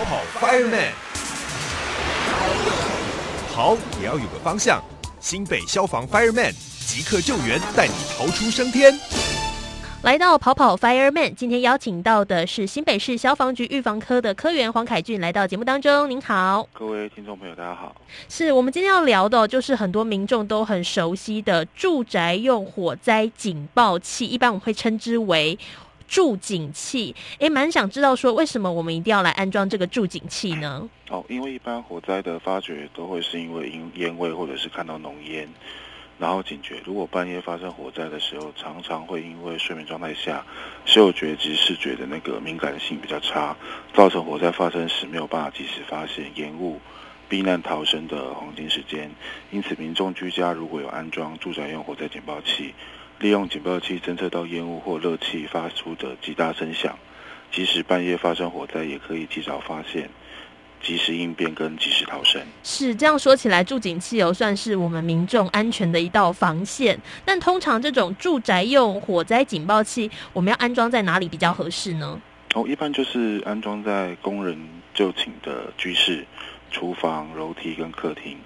[0.00, 0.92] 跑跑 Fireman，
[3.52, 4.82] 跑也要有个方向。
[5.20, 6.54] 新北消防 Fireman
[6.86, 8.98] 即刻救援，带你逃出升天。
[10.02, 16.08] 来到跑跑 Fireman，今天邀请到的是新北市消防局预防科的科员黄凯俊，来到节目当中。
[16.08, 17.94] 您好，各位听众朋友，大家好。
[18.26, 25.58] 是我们今天要聊的，就是很多民众都很熟悉的住宅用火灾警报器，一般我们会称之为
[26.10, 27.14] 助警器。
[27.38, 30.90] 诶，蛮想知道说，为什么我们一定要来安装这个助警器呢？
[31.08, 35.48] 哦，因为一般火灾的发觉都会是因为因烟味或者是看到浓烟。
[36.18, 40.44] 然后警觉，如果半夜发生火灾的时候，常常会因为睡眠状态下，
[40.84, 43.56] 嗅觉及视觉的那个敏感性比较差，
[43.94, 46.78] 造成火灾发生时没有办法及时发现，烟雾
[47.26, 49.10] 避难逃生的黄金时间。
[49.50, 52.74] 因此，民众居家如果有安装住宅用火灾警报器，
[53.20, 56.98] 利用警报器侦测到烟雾或热气发出的极大声响，
[57.52, 60.08] 即使半夜发生火灾，也可以及早发现。
[60.82, 66.98] 及时应变跟及时逃生是这样说起来，住警器哦算是我们民众安全的一道防线。
[67.22, 72.18] 但通常这种住宅用火灾警报器，我们要安装在哪里比较合适呢？
[72.54, 74.58] 哦，一般就是安装在工人
[74.94, 76.24] 就寝的居室、
[76.70, 78.38] 厨房、楼梯跟客厅。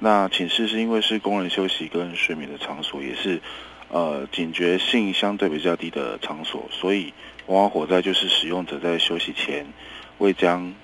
[0.00, 3.40] 那寝室是因为是工人休息跟睡眠的场所，也是
[3.90, 7.12] 呃警觉性相对比较低的场所，所以
[7.46, 9.66] 往往火灾就是使用者在休息前
[10.18, 10.74] 未将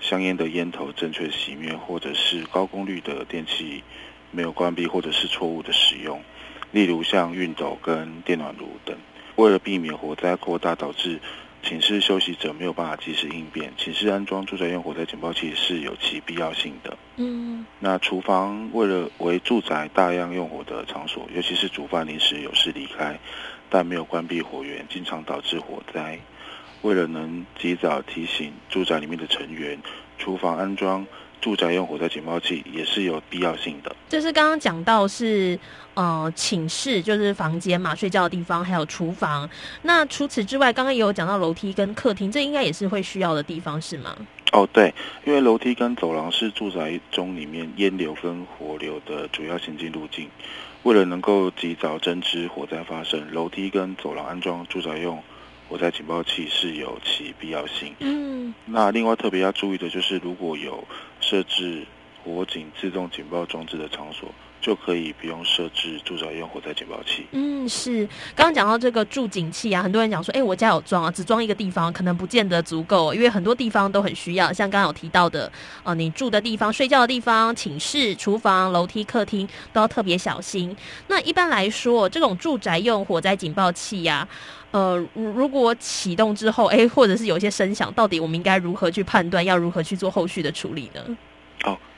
[0.00, 3.82] 香烟的烟头正确熄灭，或者是高功率的电器
[4.30, 6.20] 没有关闭，或者是错误的使用，
[6.72, 8.96] 例如像熨斗跟电暖炉等。
[9.36, 11.20] 为了避免火灾扩大导致
[11.62, 16.96] 寝室休息者没有办法及时应变，寝室安装住宅用火灾警报器是有其必要性的。
[17.16, 23.18] 嗯，那厨房为了为住宅大量用火的场所，尤其是煮饭临时有事离开，
[23.68, 26.18] 但没有关闭火源，经常导致火灾。
[26.82, 29.78] 为了能及早提醒住宅里面的成员，
[30.16, 31.04] 厨房安装
[31.40, 33.94] 住宅用火灾警报器也是有必要性的。
[34.08, 35.58] 就是刚刚讲到是
[35.94, 39.48] 呃寝室，就是房间嘛，睡觉的地方，还有厨房。
[39.82, 44.16] 那除此之外，刚刚也有讲到楼梯跟客厅，这应该也是会需要的地方，是吗？
[44.52, 44.92] 哦，对，
[45.24, 50.28] 因为楼梯跟走廊是住宅中里面烟流跟火流的主要行进路径。
[50.84, 55.22] 为了能够及早侦知火灾发生，楼梯跟走廊安装住宅用。
[55.68, 57.94] 火灾警报器是有其必要性。
[57.98, 60.82] 嗯，那另外特别要注意的就是，如果有
[61.20, 61.86] 设置
[62.34, 64.28] 火警自动警报装置的场所。
[64.60, 67.24] 就可以不用设置住宅用火灾警报器。
[67.30, 68.04] 嗯，是。
[68.34, 74.52] 刚刚讲到这个助警器啊，很多人讲说，哎，我家有装啊，只装一个地方可能不见得足够，因为很多地方都很需要。
[74.52, 75.50] 像刚刚有提到的，
[75.84, 80.76] 呃，你住的地方、睡觉的地方、寝室、厨房、楼梯、客厅都要特别小心。
[81.06, 84.26] 那一般来说，这种住宅用火灾警报器呀，
[84.72, 89.44] 呃，如果启动之后，哎，或者是有一些声响，到底我们应该如何去判断？
[89.44, 91.16] 要如何去做后续的处理呢？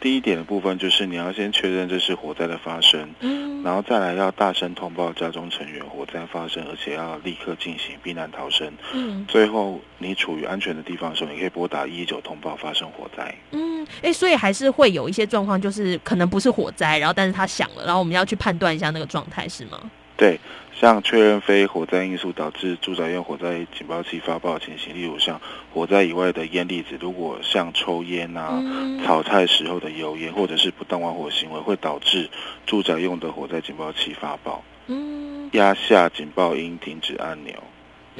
[0.00, 19.78] 哦，第一点的部分就是你要先确认这是火灾的发生，嗯，然后再来要大声通报家中成员火灾发生，而且要立刻进行避难逃生，嗯，最后你处于安全的地方的时候，你可以拨打一一九通报发生火灾，嗯，哎，所以还是会有一些状况，就是可能不是火灾，然后但是他响了，然后我们要去判断一下那个状态是吗？
[20.20, 20.38] 对，
[20.78, 25.40] 像确认非火灾因素导致住宅用火灾警报器发报情形，例如像
[25.72, 28.62] 火灾以外的烟粒子，如果像抽烟啊、
[29.02, 32.28] 炒菜时候的油烟，或者是不当玩火行为，会导致
[32.66, 34.62] 住宅用的火灾警报器发报。
[34.88, 37.54] 嗯，压下警报音停止按钮。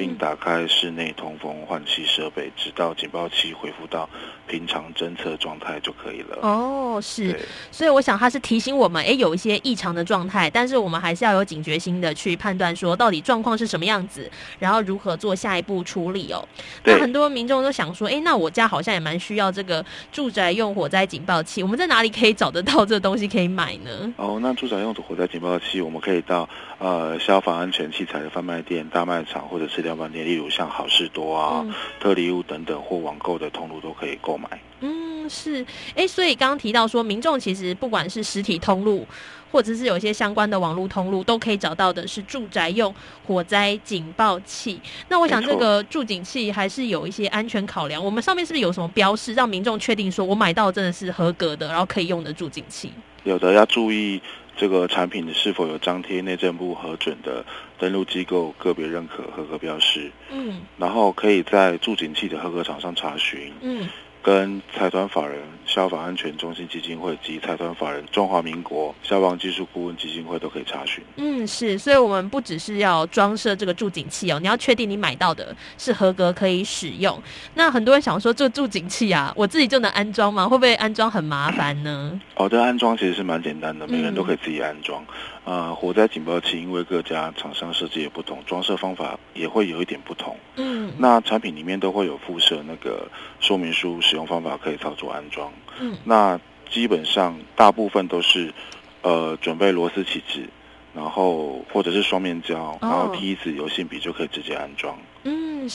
[0.01, 4.09] 并打开室内通风换气设备，直到警报器恢复到
[4.47, 6.39] 平常侦测状态就可以了。
[6.41, 7.39] 哦，是，
[7.69, 16.43] 所以我想它是提醒我们，哎，有一些异常的状态，但是我们还是要有警觉心的去判断，说到底状况是什么样子，然后如何做下一步处理哦。
[16.83, 24.11] 那很多民众都想说，哎，那我家好像也蛮需要这个住宅用火灾警报器，我们在哪里可以找得到这东西可以买呢？
[24.17, 29.90] 哦，那住宅用的火灾警报器，我们可以到呃消防安全器材的贩卖店、大卖场或者是。
[29.91, 31.65] 量贩店，例如像好事多啊、
[31.99, 34.47] 特利屋等等，或网购的通路都可以购买。
[34.79, 35.65] 嗯，是，
[35.95, 39.05] 哎，所以刚刚提到说，民众其实不管是实体通路，
[39.51, 42.93] 或者是有一些相关的网络通路，都可以找到的是住宅用
[43.27, 44.79] 火灾警报器。
[45.09, 48.03] 那我想这个助警器还是有一些安全考量。
[48.03, 52.91] 我们上面是不是有什么标示，让民众确定说我买到真的是合格的，然后可以用的助警器？
[53.23, 54.21] 有的要注意。
[54.61, 57.43] 这个产品是否有张贴内政部核准的
[57.79, 60.11] 登录机构个别认可合格标识？
[60.29, 63.51] 嗯，然后可以在助警器的合格厂商查询。
[63.61, 63.89] 嗯，
[64.23, 71.03] 跟财团法人消防安全中心基金会及财团法人中华民国消防技术顾问基金会都可以查询。
[71.15, 77.21] 嗯，是，所以我们不只是要装设这个助警器哦，你要确定你买到的是合格可以使用。
[77.55, 80.47] 那很多人想说，这助警器啊，我自己就能安装吗？
[80.47, 82.19] 会不会安装很麻烦呢？
[82.35, 85.03] 哦，这安装其实是蛮简单的，每个人都可以自己安装。
[85.43, 90.37] 呃，火灾警报器因为各家厂商设计也不同，装设方法也会有一点不同。
[90.55, 93.07] 嗯，那产品里面都会有附设那个
[93.39, 95.51] 说明书，使用方法可以操作安装。
[95.79, 96.39] 嗯，那
[96.69, 98.53] 基本上大部分都是
[99.01, 100.47] 呃准备螺丝起子，
[100.93, 104.95] 然后或者是双面胶，然后梯子、油性笔就可以直接安装。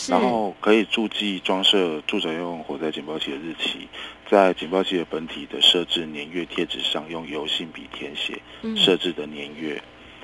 [0.09, 3.89] 然后可以注记装设住宅用火灾警报器的日期，
[4.31, 8.41] 在警报器的本体的设置年月贴纸上用油性笔填写
[8.77, 9.83] 设置的年月。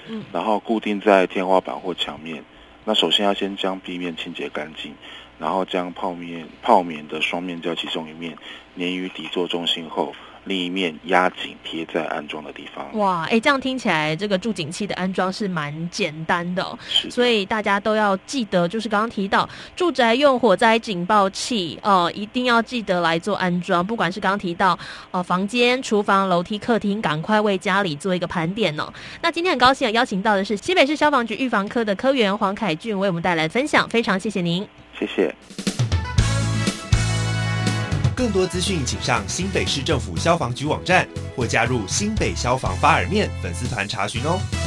[0.08, 2.44] 嗯，然后固定在天花板或墙面。
[2.84, 4.94] 那首先要先将壁面清洁干净，
[5.38, 8.36] 然后将泡面泡棉的双面胶其中一面
[8.76, 10.12] 粘于底座中心后。
[10.44, 12.98] 另一面压紧贴在安装的地方。
[12.98, 16.78] 哇，哎，这样听起来这个助警器的安装是蛮简单的，
[17.10, 23.86] 所以大家都要记得，就是刚刚提到住宅用火灾警报器，呃，一定要记得来做安装。
[23.86, 24.78] 不管是刚刚提到
[25.10, 28.92] 呃房间、厨房、楼梯、客厅，赶快为家里做一个盘点哦。
[29.20, 34.66] 那今天很高兴邀请到的是西北市消防局预防科的科员黄凯俊为我们带来分享，非常谢谢您，
[34.98, 35.71] 谢谢。
[38.12, 41.06] 更多资讯，请上新北市政府消防局网站
[41.36, 44.61] 或加入新北消防发耳面粉丝团查询哦。